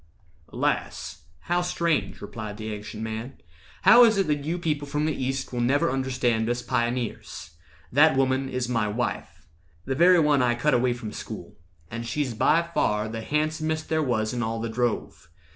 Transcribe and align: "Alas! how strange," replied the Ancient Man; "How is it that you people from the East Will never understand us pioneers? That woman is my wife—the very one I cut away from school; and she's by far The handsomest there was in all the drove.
"Alas! 0.49 1.25
how 1.41 1.61
strange," 1.61 2.21
replied 2.23 2.57
the 2.57 2.73
Ancient 2.73 3.03
Man; 3.03 3.37
"How 3.83 4.03
is 4.03 4.17
it 4.17 4.25
that 4.25 4.43
you 4.45 4.57
people 4.57 4.87
from 4.87 5.05
the 5.05 5.13
East 5.13 5.53
Will 5.53 5.61
never 5.61 5.91
understand 5.91 6.49
us 6.49 6.63
pioneers? 6.63 7.51
That 7.91 8.17
woman 8.17 8.49
is 8.49 8.67
my 8.67 8.87
wife—the 8.87 9.93
very 9.93 10.19
one 10.19 10.41
I 10.41 10.55
cut 10.55 10.73
away 10.73 10.93
from 10.93 11.11
school; 11.11 11.55
and 11.91 12.03
she's 12.03 12.33
by 12.33 12.63
far 12.73 13.09
The 13.09 13.21
handsomest 13.21 13.89
there 13.89 14.01
was 14.01 14.33
in 14.33 14.41
all 14.41 14.59
the 14.59 14.69
drove. 14.69 15.29